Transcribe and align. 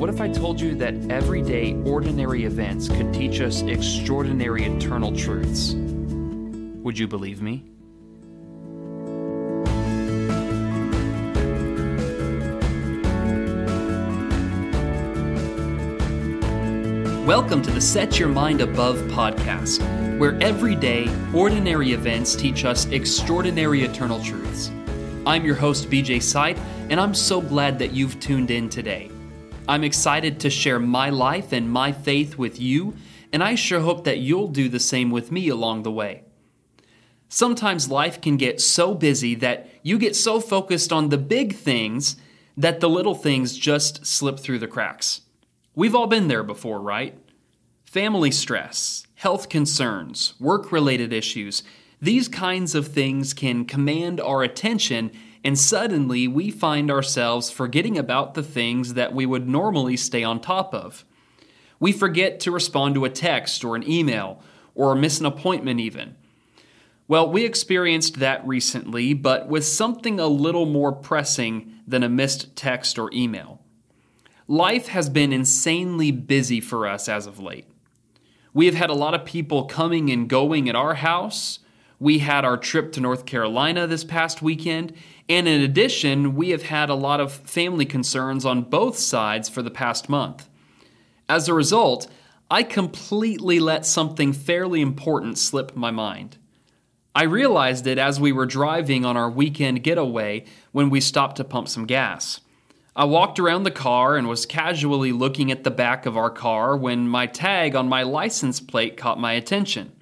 what 0.00 0.08
if 0.08 0.18
I 0.18 0.30
told 0.30 0.58
you 0.58 0.74
that 0.76 0.94
everyday, 1.10 1.74
ordinary 1.84 2.44
events 2.44 2.88
could 2.88 3.12
teach 3.12 3.42
us 3.42 3.60
extraordinary 3.60 4.64
eternal 4.64 5.14
truths? 5.14 5.74
Would 5.74 6.98
you 6.98 7.06
believe 7.06 7.42
me? 7.42 7.64
Welcome 17.26 17.60
to 17.60 17.70
the 17.70 17.80
Set 17.82 18.18
Your 18.18 18.30
Mind 18.30 18.62
Above 18.62 18.96
podcast, 19.10 19.82
where 20.18 20.42
everyday, 20.42 21.14
ordinary 21.34 21.92
events 21.92 22.34
teach 22.34 22.64
us 22.64 22.86
extraordinary 22.86 23.82
eternal 23.82 24.22
truths. 24.22 24.70
I'm 25.26 25.44
your 25.44 25.56
host, 25.56 25.90
BJ 25.90 26.22
Sight, 26.22 26.56
and 26.88 26.98
I'm 26.98 27.12
so 27.12 27.42
glad 27.42 27.78
that 27.80 27.92
you've 27.92 28.18
tuned 28.18 28.50
in 28.50 28.70
today. 28.70 29.10
I'm 29.68 29.84
excited 29.84 30.40
to 30.40 30.50
share 30.50 30.78
my 30.78 31.10
life 31.10 31.52
and 31.52 31.70
my 31.70 31.92
faith 31.92 32.36
with 32.36 32.60
you, 32.60 32.96
and 33.32 33.42
I 33.42 33.54
sure 33.54 33.80
hope 33.80 34.04
that 34.04 34.18
you'll 34.18 34.48
do 34.48 34.68
the 34.68 34.80
same 34.80 35.10
with 35.10 35.30
me 35.30 35.48
along 35.48 35.82
the 35.82 35.92
way. 35.92 36.24
Sometimes 37.28 37.88
life 37.88 38.20
can 38.20 38.36
get 38.36 38.60
so 38.60 38.94
busy 38.94 39.34
that 39.36 39.70
you 39.82 39.98
get 39.98 40.16
so 40.16 40.40
focused 40.40 40.92
on 40.92 41.08
the 41.08 41.18
big 41.18 41.54
things 41.54 42.16
that 42.56 42.80
the 42.80 42.88
little 42.88 43.14
things 43.14 43.56
just 43.56 44.04
slip 44.04 44.40
through 44.40 44.58
the 44.58 44.66
cracks. 44.66 45.20
We've 45.74 45.94
all 45.94 46.08
been 46.08 46.28
there 46.28 46.42
before, 46.42 46.80
right? 46.80 47.16
Family 47.84 48.32
stress, 48.32 49.06
health 49.14 49.48
concerns, 49.48 50.34
work 50.40 50.72
related 50.72 51.12
issues, 51.12 51.62
these 52.02 52.28
kinds 52.28 52.74
of 52.74 52.88
things 52.88 53.34
can 53.34 53.66
command 53.66 54.20
our 54.20 54.42
attention 54.42 55.12
and 55.44 55.58
suddenly 55.58 56.28
we 56.28 56.50
find 56.50 56.90
ourselves 56.90 57.50
forgetting 57.50 57.96
about 57.96 58.34
the 58.34 58.42
things 58.42 58.94
that 58.94 59.14
we 59.14 59.26
would 59.26 59.48
normally 59.48 59.96
stay 59.96 60.22
on 60.22 60.40
top 60.40 60.74
of. 60.74 61.04
We 61.78 61.92
forget 61.92 62.40
to 62.40 62.50
respond 62.50 62.94
to 62.96 63.04
a 63.04 63.10
text 63.10 63.64
or 63.64 63.74
an 63.74 63.88
email, 63.88 64.42
or 64.74 64.94
miss 64.94 65.18
an 65.20 65.26
appointment 65.26 65.80
even. 65.80 66.16
Well, 67.08 67.28
we 67.28 67.44
experienced 67.44 68.20
that 68.20 68.46
recently, 68.46 69.14
but 69.14 69.48
with 69.48 69.64
something 69.64 70.20
a 70.20 70.26
little 70.28 70.66
more 70.66 70.92
pressing 70.92 71.72
than 71.86 72.02
a 72.02 72.08
missed 72.08 72.54
text 72.54 72.98
or 72.98 73.10
email. 73.12 73.60
Life 74.46 74.88
has 74.88 75.08
been 75.08 75.32
insanely 75.32 76.12
busy 76.12 76.60
for 76.60 76.86
us 76.86 77.08
as 77.08 77.26
of 77.26 77.40
late. 77.40 77.66
We 78.52 78.66
have 78.66 78.74
had 78.74 78.90
a 78.90 78.94
lot 78.94 79.14
of 79.14 79.24
people 79.24 79.64
coming 79.64 80.10
and 80.10 80.28
going 80.28 80.68
at 80.68 80.76
our 80.76 80.94
house. 80.94 81.60
We 82.00 82.20
had 82.20 82.46
our 82.46 82.56
trip 82.56 82.92
to 82.92 83.00
North 83.00 83.26
Carolina 83.26 83.86
this 83.86 84.04
past 84.04 84.40
weekend, 84.40 84.94
and 85.28 85.46
in 85.46 85.60
addition, 85.60 86.34
we 86.34 86.48
have 86.48 86.62
had 86.62 86.88
a 86.88 86.94
lot 86.94 87.20
of 87.20 87.30
family 87.30 87.84
concerns 87.84 88.46
on 88.46 88.62
both 88.62 88.96
sides 88.96 89.50
for 89.50 89.60
the 89.60 89.70
past 89.70 90.08
month. 90.08 90.48
As 91.28 91.46
a 91.46 91.54
result, 91.54 92.10
I 92.50 92.62
completely 92.62 93.60
let 93.60 93.84
something 93.84 94.32
fairly 94.32 94.80
important 94.80 95.36
slip 95.36 95.76
my 95.76 95.90
mind. 95.90 96.38
I 97.14 97.24
realized 97.24 97.86
it 97.86 97.98
as 97.98 98.18
we 98.18 98.32
were 98.32 98.46
driving 98.46 99.04
on 99.04 99.18
our 99.18 99.30
weekend 99.30 99.82
getaway 99.82 100.46
when 100.72 100.88
we 100.88 101.00
stopped 101.00 101.36
to 101.36 101.44
pump 101.44 101.68
some 101.68 101.84
gas. 101.84 102.40
I 102.96 103.04
walked 103.04 103.38
around 103.38 103.64
the 103.64 103.70
car 103.70 104.16
and 104.16 104.26
was 104.26 104.46
casually 104.46 105.12
looking 105.12 105.52
at 105.52 105.64
the 105.64 105.70
back 105.70 106.06
of 106.06 106.16
our 106.16 106.30
car 106.30 106.78
when 106.78 107.08
my 107.08 107.26
tag 107.26 107.76
on 107.76 107.90
my 107.90 108.04
license 108.04 108.58
plate 108.58 108.96
caught 108.96 109.20
my 109.20 109.34
attention. 109.34 109.92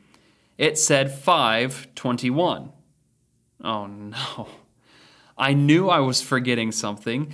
It 0.58 0.76
said 0.76 1.12
521. 1.12 2.72
Oh 3.62 3.86
no. 3.86 4.48
I 5.38 5.52
knew 5.54 5.88
I 5.88 6.00
was 6.00 6.20
forgetting 6.20 6.72
something. 6.72 7.32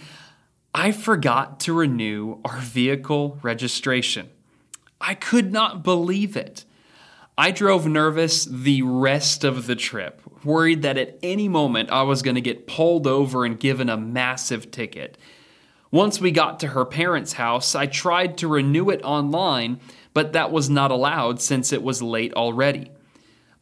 I 0.74 0.92
forgot 0.92 1.58
to 1.60 1.72
renew 1.72 2.40
our 2.44 2.58
vehicle 2.58 3.38
registration. 3.42 4.28
I 5.00 5.14
could 5.14 5.52
not 5.52 5.82
believe 5.82 6.36
it. 6.36 6.66
I 7.36 7.50
drove 7.50 7.86
nervous 7.86 8.44
the 8.44 8.82
rest 8.82 9.42
of 9.42 9.66
the 9.66 9.74
trip, 9.74 10.20
worried 10.44 10.82
that 10.82 10.98
at 10.98 11.18
any 11.22 11.48
moment 11.48 11.90
I 11.90 12.02
was 12.02 12.22
going 12.22 12.36
to 12.36 12.40
get 12.40 12.66
pulled 12.66 13.06
over 13.06 13.44
and 13.44 13.58
given 13.58 13.88
a 13.88 13.96
massive 13.96 14.70
ticket. 14.70 15.16
Once 15.90 16.20
we 16.20 16.30
got 16.30 16.60
to 16.60 16.68
her 16.68 16.84
parents' 16.84 17.34
house, 17.34 17.74
I 17.74 17.86
tried 17.86 18.36
to 18.38 18.48
renew 18.48 18.90
it 18.90 19.02
online, 19.02 19.80
but 20.12 20.32
that 20.32 20.52
was 20.52 20.68
not 20.68 20.90
allowed 20.90 21.40
since 21.40 21.72
it 21.72 21.82
was 21.82 22.02
late 22.02 22.34
already. 22.34 22.90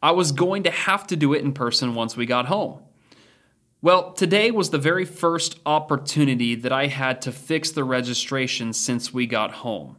I 0.03 0.11
was 0.11 0.33
going 0.33 0.63
to 0.63 0.69
have 0.69 1.07
to 1.07 1.15
do 1.15 1.33
it 1.33 1.43
in 1.43 1.53
person 1.53 1.95
once 1.95 2.17
we 2.17 2.25
got 2.25 2.47
home. 2.47 2.81
Well, 3.81 4.11
today 4.11 4.51
was 4.51 4.69
the 4.69 4.77
very 4.77 5.05
first 5.05 5.59
opportunity 5.65 6.55
that 6.55 6.73
I 6.73 6.87
had 6.87 7.21
to 7.21 7.31
fix 7.31 7.71
the 7.71 7.85
registration 7.85 8.73
since 8.73 9.13
we 9.13 9.25
got 9.25 9.53
home. 9.53 9.95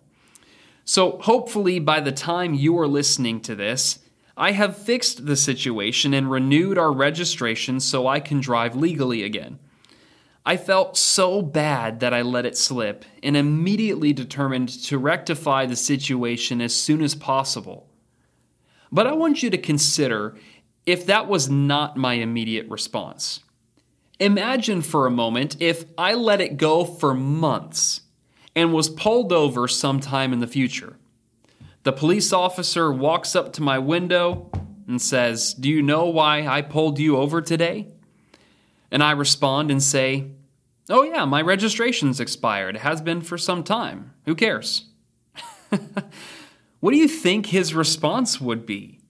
So, 0.85 1.19
hopefully, 1.23 1.79
by 1.79 2.01
the 2.01 2.13
time 2.13 2.53
you 2.53 2.79
are 2.79 2.87
listening 2.87 3.41
to 3.43 3.55
this, 3.55 4.01
I 4.37 4.53
have 4.53 4.77
fixed 4.77 5.25
the 5.25 5.37
situation 5.37 6.13
and 6.13 6.31
renewed 6.31 6.77
our 6.77 6.93
registration 6.93 7.81
so 7.81 8.07
I 8.07 8.21
can 8.21 8.41
drive 8.41 8.77
legally 8.77 9.23
again. 9.23 9.59
I 10.45 10.59
felt 10.59 10.99
so 10.99 11.41
bad 11.41 12.01
that 12.01 12.13
I 12.13 12.21
let 12.21 12.45
it 12.45 12.59
slip 12.59 13.07
and 13.23 13.39
immediately 13.39 14.13
determined 14.13 14.69
to 14.85 14.99
rectify 14.99 15.65
the 15.65 15.77
situation 15.77 16.61
as 16.61 16.75
soon 16.75 17.01
as 17.01 17.15
possible. 17.15 17.89
But 18.95 19.09
I 19.09 19.13
want 19.13 19.43
you 19.43 19.51
to 19.51 19.59
consider 19.59 20.37
if 20.87 21.05
that 21.07 21.27
was 21.27 21.51
not 21.51 21.97
my 21.97 22.15
immediate 22.15 22.69
response. 22.71 23.41
Imagine 24.21 24.83
for 24.83 25.05
a 25.05 25.11
moment 25.11 25.57
if 25.59 25.85
I 25.99 26.15
let 26.15 26.41
it 26.41 26.57
go 26.57 26.85
for 26.85 27.13
months 27.13 28.03
and 28.55 28.73
was 28.73 28.89
pulled 28.89 29.33
over 29.33 29.67
sometime 29.67 30.33
in 30.33 30.39
the 30.39 30.47
future. 30.47 30.97
The 31.83 31.93
police 31.93 32.33
officer 32.33 32.93
walks 32.93 33.35
up 33.35 33.53
to 33.55 33.63
my 33.63 33.81
window 33.81 34.49
and 34.87 35.03
says, 35.03 35.55
Do 35.55 35.69
you 35.69 35.83
know 35.83 36.07
why 36.07 36.47
I 36.47 36.63
pulled 36.63 37.01
you 37.01 37.17
over 37.17 37.43
today? 37.43 37.89
And 38.93 39.03
I 39.03 39.11
respond 39.11 39.73
and 39.73 39.83
say, 39.83 40.31
Oh, 40.89 41.03
yeah, 41.03 41.25
my 41.25 41.43
registration's 41.43 42.21
expired. 42.21 42.77
It 42.77 42.83
has 42.83 43.03
been 43.03 43.23
for 43.23 43.39
some 43.39 43.65
time. 43.65 44.15
Who 44.27 44.37
cares? 44.37 44.85
what 46.85 46.91
do 46.91 46.99
you 46.99 47.09
think 47.09 47.47
his 47.47 47.75
response 47.75 48.43
would 48.43 48.67
be? 48.67 49.01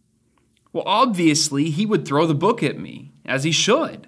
Well, 0.73 0.85
obviously, 0.87 1.71
he 1.71 1.85
would 1.85 2.07
throw 2.07 2.25
the 2.25 2.33
book 2.33 2.63
at 2.63 2.79
me, 2.79 3.11
as 3.25 3.43
he 3.43 3.51
should. 3.51 4.07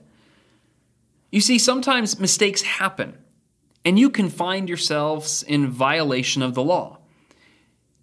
You 1.32 1.40
see, 1.40 1.58
sometimes 1.58 2.20
mistakes 2.20 2.62
happen, 2.62 3.18
and 3.84 3.98
you 3.98 4.08
can 4.08 4.28
find 4.28 4.68
yourselves 4.68 5.42
in 5.42 5.66
violation 5.66 6.42
of 6.42 6.54
the 6.54 6.62
law. 6.62 6.98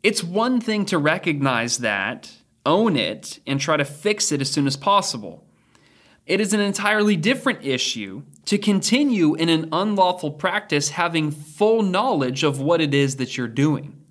It's 0.04 0.22
one 0.22 0.60
thing 0.60 0.86
to 0.88 0.98
recognize 0.98 1.78
that, 1.78 2.30
own 2.66 2.98
it, 2.98 3.40
and 3.48 3.58
try 3.58 3.78
to 3.78 3.86
fix 3.86 4.34
it 4.34 4.42
as 4.42 4.52
soon 4.52 4.68
as 4.68 4.76
possible. 4.76 5.48
It 6.26 6.42
is 6.42 6.52
an 6.52 6.60
entirely 6.60 7.16
different 7.16 7.66
issue 7.66 8.24
to 8.48 8.58
continue 8.58 9.34
in 9.36 9.48
an 9.48 9.70
unlawful 9.72 10.32
practice 10.32 10.90
having 10.90 11.32
full 11.32 11.84
knowledge 11.84 12.44
of 12.44 12.60
what 12.60 12.82
it 12.82 12.94
is 12.94 13.16
that 13.16 13.38
you're 13.38 13.48
doing. 13.48 14.03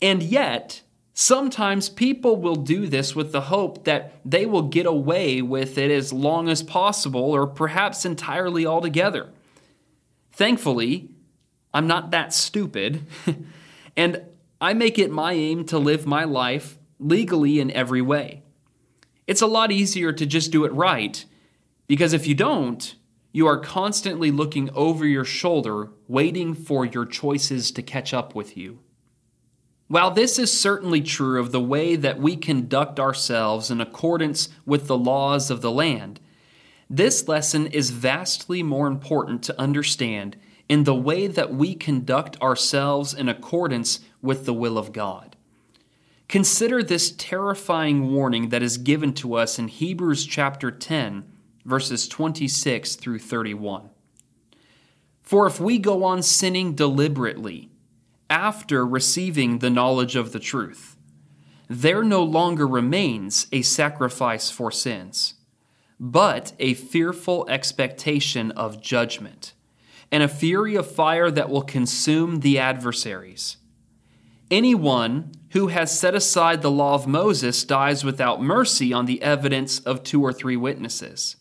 And 0.00 0.22
yet, 0.22 0.82
Sometimes 1.16 1.88
people 1.88 2.36
will 2.36 2.56
do 2.56 2.88
this 2.88 3.14
with 3.14 3.30
the 3.30 3.42
hope 3.42 3.84
that 3.84 4.14
they 4.24 4.46
will 4.46 4.62
get 4.62 4.84
away 4.84 5.40
with 5.40 5.78
it 5.78 5.92
as 5.92 6.12
long 6.12 6.48
as 6.48 6.60
possible 6.60 7.22
or 7.30 7.46
perhaps 7.46 8.04
entirely 8.04 8.66
altogether. 8.66 9.30
Thankfully, 10.32 11.10
I'm 11.72 11.86
not 11.86 12.10
that 12.10 12.34
stupid, 12.34 13.06
and 13.96 14.22
I 14.60 14.74
make 14.74 14.98
it 14.98 15.12
my 15.12 15.34
aim 15.34 15.64
to 15.66 15.78
live 15.78 16.04
my 16.04 16.24
life 16.24 16.78
legally 16.98 17.60
in 17.60 17.70
every 17.70 18.02
way. 18.02 18.42
It's 19.28 19.42
a 19.42 19.46
lot 19.46 19.70
easier 19.70 20.12
to 20.12 20.26
just 20.26 20.50
do 20.50 20.64
it 20.64 20.72
right, 20.72 21.24
because 21.86 22.12
if 22.12 22.26
you 22.26 22.34
don't, 22.34 22.92
you 23.30 23.46
are 23.46 23.58
constantly 23.58 24.32
looking 24.32 24.68
over 24.70 25.06
your 25.06 25.24
shoulder, 25.24 25.90
waiting 26.08 26.54
for 26.54 26.84
your 26.84 27.06
choices 27.06 27.70
to 27.70 27.82
catch 27.82 28.12
up 28.12 28.34
with 28.34 28.56
you. 28.56 28.80
While 29.88 30.10
this 30.10 30.38
is 30.38 30.58
certainly 30.58 31.02
true 31.02 31.38
of 31.38 31.52
the 31.52 31.60
way 31.60 31.94
that 31.96 32.18
we 32.18 32.36
conduct 32.36 32.98
ourselves 32.98 33.70
in 33.70 33.80
accordance 33.80 34.48
with 34.64 34.86
the 34.86 34.96
laws 34.96 35.50
of 35.50 35.60
the 35.60 35.70
land, 35.70 36.20
this 36.88 37.28
lesson 37.28 37.66
is 37.66 37.90
vastly 37.90 38.62
more 38.62 38.86
important 38.86 39.42
to 39.44 39.60
understand 39.60 40.36
in 40.68 40.84
the 40.84 40.94
way 40.94 41.26
that 41.26 41.52
we 41.52 41.74
conduct 41.74 42.40
ourselves 42.40 43.12
in 43.12 43.28
accordance 43.28 44.00
with 44.22 44.46
the 44.46 44.54
will 44.54 44.78
of 44.78 44.92
God. 44.92 45.36
Consider 46.28 46.82
this 46.82 47.10
terrifying 47.10 48.10
warning 48.10 48.48
that 48.48 48.62
is 48.62 48.78
given 48.78 49.12
to 49.14 49.34
us 49.34 49.58
in 49.58 49.68
Hebrews 49.68 50.24
chapter 50.24 50.70
10, 50.70 51.30
verses 51.66 52.08
26 52.08 52.96
through 52.96 53.18
31. 53.18 53.90
For 55.22 55.46
if 55.46 55.60
we 55.60 55.78
go 55.78 56.04
on 56.04 56.22
sinning 56.22 56.74
deliberately 56.74 57.70
after 58.28 58.86
receiving 58.86 59.58
the 59.58 59.70
knowledge 59.70 60.16
of 60.16 60.32
the 60.32 60.40
truth, 60.40 60.96
there 61.68 62.02
no 62.02 62.22
longer 62.22 62.66
remains 62.66 63.46
a 63.52 63.62
sacrifice 63.62 64.50
for 64.50 64.70
sins, 64.70 65.34
but 65.98 66.52
a 66.58 66.74
fearful 66.74 67.46
expectation 67.48 68.50
of 68.52 68.82
judgment, 68.82 69.54
and 70.10 70.22
a 70.22 70.28
fury 70.28 70.74
of 70.74 70.90
fire 70.90 71.30
that 71.30 71.48
will 71.48 71.62
consume 71.62 72.40
the 72.40 72.58
adversaries. 72.58 73.56
Anyone 74.50 75.32
who 75.50 75.68
has 75.68 75.98
set 75.98 76.14
aside 76.14 76.62
the 76.62 76.70
law 76.70 76.94
of 76.94 77.06
Moses 77.06 77.64
dies 77.64 78.04
without 78.04 78.42
mercy 78.42 78.92
on 78.92 79.06
the 79.06 79.22
evidence 79.22 79.78
of 79.80 80.02
two 80.02 80.22
or 80.22 80.32
three 80.32 80.56
witnesses. 80.56 81.36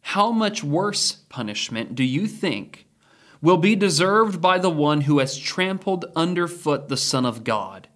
How 0.00 0.30
much 0.30 0.62
worse 0.62 1.12
punishment 1.12 1.94
do 1.94 2.04
you 2.04 2.26
think 2.26 2.87
will 3.40 3.56
be 3.56 3.76
deserved 3.76 4.40
by 4.40 4.58
the 4.58 4.70
one 4.70 5.02
who 5.02 5.18
has 5.18 5.38
trampled 5.38 6.04
underfoot 6.16 6.88
the 6.88 6.96
Son 6.96 7.24
of 7.24 7.44
God 7.44 7.88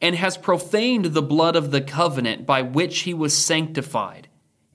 and 0.00 0.16
has 0.16 0.36
profaned 0.36 1.06
the 1.06 1.22
blood 1.22 1.56
of 1.56 1.70
the 1.70 1.80
covenant 1.80 2.46
by 2.46 2.62
which 2.62 3.00
he 3.00 3.12
was 3.12 3.36
sanctified 3.36 4.28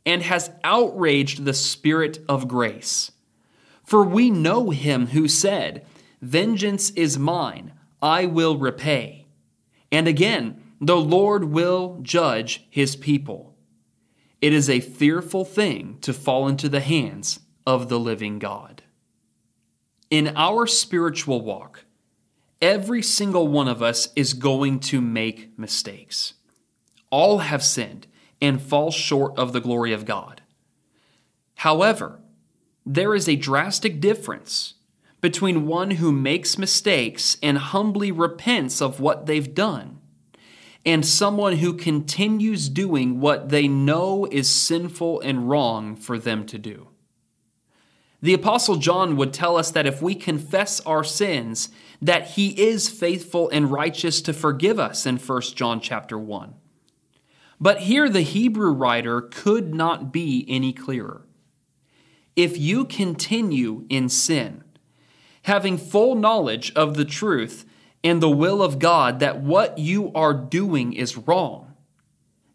and 0.06 0.22
has 0.22 0.52
outraged 0.64 1.46
the 1.46 1.54
Spirit 1.54 2.20
of 2.28 2.48
grace? 2.48 3.12
For 3.84 4.04
we 4.04 4.30
know 4.30 4.70
him 4.70 5.08
who 5.08 5.28
said, 5.28 5.86
Vengeance 6.22 6.90
is 6.92 7.18
mine, 7.20 7.74
I 8.02 8.26
will 8.26 8.58
repay. 8.58 9.26
And 9.92 10.08
again, 10.08 10.62
the 10.80 10.98
Lord 10.98 11.46
will 11.46 12.00
judge 12.02 12.66
his 12.70 12.96
people. 12.96 13.56
It 14.42 14.54
is 14.54 14.70
a 14.70 14.82
fearful 14.82 15.46
thing 15.46 15.98
to 16.02 16.14
fall 16.14 16.48
into 16.48 16.68
the 16.68 16.82
hands 16.82 17.40
of 17.66 17.88
the 17.88 18.00
living 18.00 18.40
God. 18.40 18.83
In 20.14 20.34
our 20.36 20.68
spiritual 20.68 21.42
walk, 21.42 21.86
every 22.62 23.02
single 23.02 23.48
one 23.48 23.68
of 23.68 23.82
us 23.82 24.10
is 24.16 24.36
going 24.36 24.80
to 24.82 25.02
make 25.02 25.58
mistakes. 25.58 26.36
All 27.10 27.40
have 27.40 27.64
sinned 27.64 28.06
and 28.40 28.62
fall 28.62 28.92
short 28.92 29.36
of 29.40 29.54
the 29.54 29.60
glory 29.60 29.92
of 29.92 30.06
God. 30.06 30.44
However, 31.56 32.20
there 32.86 33.16
is 33.16 33.28
a 33.28 33.36
drastic 33.36 34.00
difference 34.00 34.76
between 35.20 35.66
one 35.66 35.90
who 35.90 36.12
makes 36.12 36.60
mistakes 36.60 37.38
and 37.42 37.58
humbly 37.58 38.12
repents 38.12 38.84
of 38.84 39.00
what 39.00 39.26
they've 39.26 39.56
done 39.56 40.00
and 40.86 41.04
someone 41.04 41.56
who 41.58 41.74
continues 41.74 42.70
doing 42.70 43.20
what 43.20 43.50
they 43.50 43.68
know 43.68 44.28
is 44.30 44.48
sinful 44.48 45.22
and 45.22 45.50
wrong 45.50 45.96
for 45.96 46.20
them 46.20 46.46
to 46.46 46.60
do. 46.60 46.90
The 48.24 48.34
apostle 48.34 48.78
John 48.78 49.18
would 49.18 49.34
tell 49.34 49.58
us 49.58 49.70
that 49.72 49.86
if 49.86 50.02
we 50.02 50.16
confess 50.16 50.80
our 50.86 51.04
sins, 51.04 51.68
that 52.02 52.30
he 52.30 52.52
is 52.52 52.88
faithful 52.88 53.50
and 53.50 53.70
righteous 53.70 54.22
to 54.22 54.32
forgive 54.32 54.80
us 54.80 55.06
in 55.06 55.18
1 55.18 55.42
John 55.56 55.82
chapter 55.82 56.18
1. 56.18 56.54
But 57.60 57.80
here 57.80 58.08
the 58.08 58.22
Hebrew 58.22 58.72
writer 58.72 59.20
could 59.20 59.76
not 59.76 60.14
be 60.14 60.46
any 60.48 60.72
clearer. 60.72 61.28
If 62.34 62.58
you 62.58 62.86
continue 62.86 63.86
in 63.90 64.08
sin, 64.08 64.64
having 65.42 65.78
full 65.78 66.16
knowledge 66.16 66.72
of 66.78 66.96
the 66.96 67.06
truth 67.06 67.66
and 68.06 68.24
the 68.24 68.30
will 68.30 68.64
of 68.64 68.80
God 68.80 69.20
that 69.20 69.42
what 69.42 69.78
you 69.78 70.14
are 70.14 70.34
doing 70.34 70.94
is 70.94 71.18
wrong, 71.18 71.74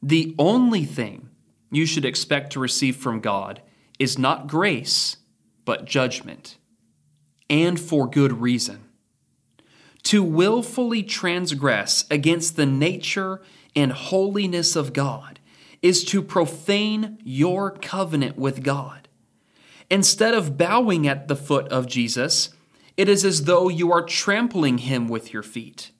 the 0.03 0.35
only 0.38 0.87
thing 0.87 1.29
you 1.70 1.85
should 1.85 2.06
expect 2.06 2.55
to 2.55 2.59
receive 2.59 2.97
from 2.97 3.20
God 3.20 3.61
is 3.99 4.17
not 4.17 4.47
grace 4.47 5.19
but 5.69 5.85
judgment, 5.85 6.56
and 7.50 7.79
for 7.79 8.09
good 8.09 8.41
reason. 8.41 8.88
To 10.05 10.23
willfully 10.23 11.03
transgress 11.03 12.06
against 12.11 12.56
the 12.56 12.65
nature 12.65 13.43
and 13.76 13.93
holiness 13.93 14.76
of 14.76 14.94
God 14.94 15.41
is 15.82 16.05
to 16.05 16.23
profane 16.23 17.19
your 17.23 17.70
covenant 17.70 18.38
with 18.38 18.62
God. 18.62 19.09
Instead 19.91 20.32
of 20.32 20.56
bowing 20.56 21.06
at 21.06 21.29
the 21.29 21.37
foot 21.37 21.69
of 21.69 21.87
Jesus, 21.87 22.49
it 22.97 23.06
is 23.06 23.23
as 23.23 23.44
though 23.44 23.69
you 23.69 23.93
are 23.93 24.03
trampling 24.03 24.79
him 24.79 25.06
with 25.06 25.35
your 25.35 25.43
feet. 25.43 25.91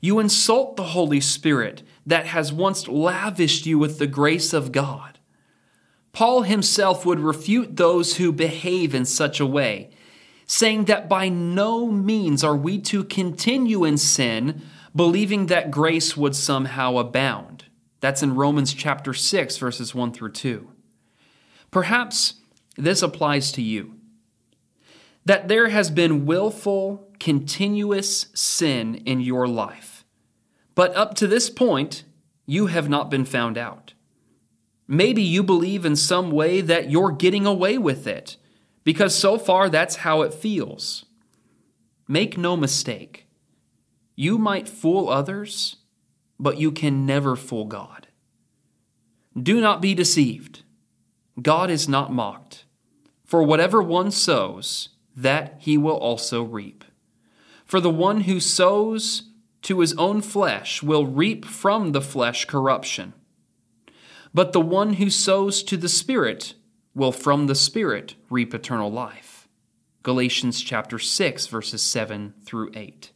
You 0.00 0.18
insult 0.18 0.74
the 0.74 0.82
Holy 0.86 1.20
Spirit 1.20 1.84
that 2.04 2.26
has 2.26 2.52
once 2.52 2.88
lavished 2.88 3.64
you 3.64 3.78
with 3.78 4.00
the 4.00 4.08
grace 4.08 4.52
of 4.52 4.72
God. 4.72 5.17
Paul 6.12 6.42
himself 6.42 7.04
would 7.06 7.20
refute 7.20 7.76
those 7.76 8.16
who 8.16 8.32
behave 8.32 8.94
in 8.94 9.04
such 9.04 9.40
a 9.40 9.46
way, 9.46 9.90
saying 10.46 10.86
that 10.86 11.08
by 11.08 11.28
no 11.28 11.86
means 11.86 12.42
are 12.42 12.56
we 12.56 12.78
to 12.80 13.04
continue 13.04 13.84
in 13.84 13.98
sin, 13.98 14.62
believing 14.96 15.46
that 15.46 15.70
grace 15.70 16.16
would 16.16 16.34
somehow 16.34 16.96
abound. 16.96 17.66
That's 18.00 18.22
in 18.22 18.34
Romans 18.34 18.72
chapter 18.74 19.12
6, 19.12 19.56
verses 19.58 19.94
1 19.94 20.12
through 20.12 20.32
2. 20.32 20.70
Perhaps 21.70 22.34
this 22.76 23.02
applies 23.02 23.52
to 23.52 23.62
you. 23.62 23.94
That 25.24 25.48
there 25.48 25.68
has 25.68 25.90
been 25.90 26.24
willful, 26.24 27.10
continuous 27.20 28.28
sin 28.34 28.94
in 29.04 29.20
your 29.20 29.46
life. 29.46 30.04
But 30.74 30.94
up 30.94 31.14
to 31.16 31.26
this 31.26 31.50
point, 31.50 32.04
you 32.46 32.66
have 32.66 32.88
not 32.88 33.10
been 33.10 33.24
found 33.24 33.58
out. 33.58 33.92
Maybe 34.90 35.22
you 35.22 35.42
believe 35.42 35.84
in 35.84 35.96
some 35.96 36.30
way 36.30 36.62
that 36.62 36.90
you're 36.90 37.12
getting 37.12 37.44
away 37.44 37.76
with 37.76 38.06
it, 38.06 38.38
because 38.84 39.14
so 39.14 39.36
far 39.36 39.68
that's 39.68 39.96
how 39.96 40.22
it 40.22 40.32
feels. 40.32 41.04
Make 42.08 42.38
no 42.38 42.56
mistake, 42.56 43.26
you 44.16 44.38
might 44.38 44.66
fool 44.66 45.10
others, 45.10 45.76
but 46.40 46.56
you 46.56 46.72
can 46.72 47.04
never 47.04 47.36
fool 47.36 47.66
God. 47.66 48.08
Do 49.40 49.60
not 49.60 49.82
be 49.82 49.92
deceived. 49.94 50.62
God 51.40 51.68
is 51.68 51.86
not 51.86 52.10
mocked. 52.10 52.64
For 53.26 53.42
whatever 53.42 53.82
one 53.82 54.10
sows, 54.10 54.88
that 55.14 55.56
he 55.58 55.76
will 55.76 55.98
also 55.98 56.42
reap. 56.42 56.82
For 57.66 57.78
the 57.78 57.90
one 57.90 58.22
who 58.22 58.40
sows 58.40 59.24
to 59.62 59.80
his 59.80 59.92
own 59.94 60.22
flesh 60.22 60.82
will 60.82 61.04
reap 61.04 61.44
from 61.44 61.92
the 61.92 62.00
flesh 62.00 62.46
corruption 62.46 63.12
but 64.38 64.52
the 64.52 64.60
one 64.60 64.92
who 64.92 65.10
sows 65.10 65.64
to 65.64 65.76
the 65.76 65.88
Spirit 65.88 66.54
will 66.94 67.10
from 67.10 67.48
the 67.48 67.56
Spirit 67.56 68.14
reap 68.30 68.54
eternal 68.54 68.88
life. 68.88 69.48
Galatians 70.04 70.62
chapter 70.62 70.96
6 70.96 71.48
verses 71.48 71.82
7 71.82 72.34
through 72.44 72.70
8. 72.72 73.10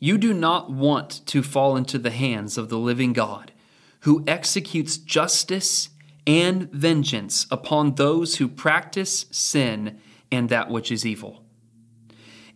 You 0.00 0.16
do 0.16 0.32
not 0.32 0.72
want 0.72 1.20
to 1.26 1.42
fall 1.42 1.76
into 1.76 1.98
the 1.98 2.10
hands 2.10 2.56
of 2.56 2.70
the 2.70 2.78
living 2.78 3.12
God, 3.12 3.52
who 4.00 4.24
executes 4.26 4.96
justice 4.96 5.90
and 6.26 6.72
vengeance 6.72 7.46
upon 7.50 7.96
those 7.96 8.36
who 8.36 8.48
practice 8.48 9.26
sin 9.30 10.00
and 10.30 10.48
that 10.48 10.70
which 10.70 10.90
is 10.90 11.04
evil. 11.04 11.44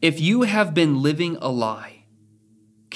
If 0.00 0.18
you 0.18 0.44
have 0.44 0.72
been 0.72 1.02
living 1.02 1.36
a 1.42 1.50
lie, 1.50 1.95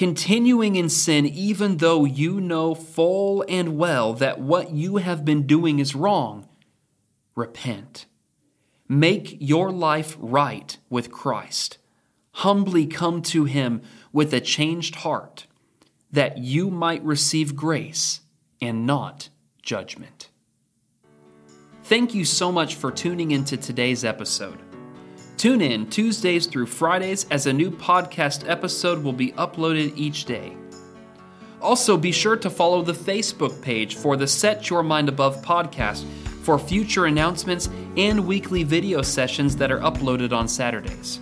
continuing 0.01 0.77
in 0.77 0.89
sin 0.89 1.27
even 1.27 1.77
though 1.77 2.07
you 2.07 2.41
know 2.41 2.75
full 2.75 3.45
and 3.51 3.77
well 3.77 4.15
that 4.15 4.41
what 4.41 4.71
you 4.71 4.97
have 4.97 5.27
been 5.27 5.47
doing 5.47 5.79
is 5.79 5.95
wrong, 5.95 6.49
repent. 7.37 8.07
Make 8.89 9.37
your 9.41 9.71
life 9.71 10.17
right 10.19 10.75
with 10.89 11.13
Christ. 11.13 11.77
Humbly 12.33 12.87
come 12.87 13.21
to 13.21 13.45
Him 13.45 13.83
with 14.11 14.33
a 14.33 14.41
changed 14.41 14.95
heart, 14.95 15.47
that 16.11 16.39
you 16.39 16.71
might 16.71 17.05
receive 17.05 17.55
grace 17.55 18.23
and 18.59 18.87
not 18.87 19.29
judgment. 19.61 20.31
Thank 21.85 22.15
you 22.15 22.25
so 22.25 22.51
much 22.51 22.75
for 22.75 22.91
tuning 22.91 23.33
into 23.33 23.59
today's 23.59 24.03
episode. 24.03 24.70
Tune 25.41 25.63
in 25.63 25.89
Tuesdays 25.89 26.47
through 26.47 26.67
Fridays 26.67 27.27
as 27.31 27.47
a 27.47 27.53
new 27.55 27.71
podcast 27.71 28.47
episode 28.47 29.03
will 29.03 29.15
be 29.15 29.33
uploaded 29.33 29.91
each 29.97 30.27
day. 30.27 30.55
Also, 31.63 31.97
be 31.97 32.13
sure 32.13 32.37
to 32.37 32.51
follow 32.51 32.83
the 32.83 32.93
Facebook 32.93 33.63
page 33.63 33.97
for 33.97 34.19
the 34.19 34.27
Set 34.27 34.69
Your 34.69 34.83
Mind 34.83 35.09
Above 35.09 35.43
podcast 35.43 36.05
for 36.43 36.59
future 36.59 37.07
announcements 37.07 37.71
and 37.97 38.27
weekly 38.27 38.65
video 38.65 39.01
sessions 39.01 39.57
that 39.57 39.73
are 39.73 39.79
uploaded 39.79 40.31
on 40.31 40.47
Saturdays. 40.47 41.21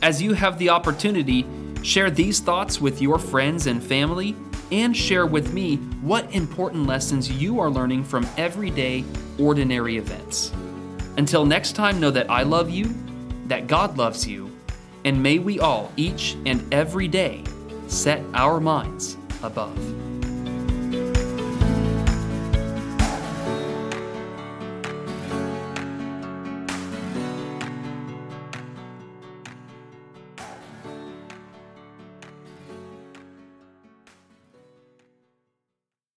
As 0.00 0.22
you 0.22 0.32
have 0.32 0.56
the 0.56 0.70
opportunity, 0.70 1.44
share 1.82 2.10
these 2.10 2.40
thoughts 2.40 2.80
with 2.80 3.02
your 3.02 3.18
friends 3.18 3.66
and 3.66 3.84
family, 3.84 4.34
and 4.70 4.96
share 4.96 5.26
with 5.26 5.52
me 5.52 5.76
what 6.00 6.34
important 6.34 6.86
lessons 6.86 7.30
you 7.30 7.60
are 7.60 7.68
learning 7.68 8.02
from 8.02 8.26
everyday, 8.38 9.04
ordinary 9.38 9.98
events. 9.98 10.54
Until 11.18 11.44
next 11.44 11.72
time, 11.72 12.00
know 12.00 12.10
that 12.10 12.30
I 12.30 12.44
love 12.44 12.70
you 12.70 13.01
that 13.52 13.66
God 13.66 13.98
loves 13.98 14.26
you, 14.26 14.50
and 15.04 15.22
may 15.22 15.38
we 15.38 15.60
all, 15.60 15.92
each 15.98 16.38
and 16.46 16.72
every 16.72 17.06
day, 17.06 17.44
set 17.86 18.22
our 18.32 18.60
minds 18.60 19.18
above. 19.42 19.76